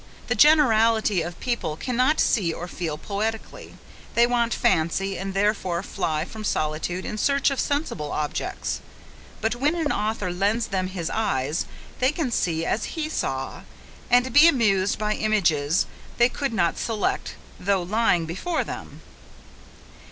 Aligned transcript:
The 0.29 0.33
generality 0.33 1.21
of 1.21 1.39
people 1.39 1.77
cannot 1.77 2.19
see 2.19 2.51
or 2.51 2.67
feel 2.67 2.97
poetically, 2.97 3.75
they 4.15 4.25
want 4.25 4.51
fancy, 4.51 5.15
and 5.15 5.35
therefore 5.35 5.83
fly 5.83 6.25
from 6.25 6.43
solitude 6.43 7.05
in 7.05 7.19
search 7.19 7.51
of 7.51 7.59
sensible 7.59 8.11
objects; 8.11 8.81
but 9.41 9.55
when 9.55 9.75
an 9.75 9.91
author 9.91 10.31
lends 10.33 10.69
them 10.69 10.87
his 10.87 11.11
eyes, 11.11 11.67
they 11.99 12.11
can 12.11 12.31
see 12.31 12.65
as 12.65 12.97
he 12.97 13.09
saw, 13.09 13.61
and 14.09 14.33
be 14.33 14.47
amused 14.47 14.97
by 14.97 15.13
images 15.13 15.85
they 16.17 16.29
could 16.29 16.51
not 16.51 16.79
select, 16.79 17.35
though 17.59 17.83
lying 17.83 18.25
before 18.25 18.63
them. 18.63 19.01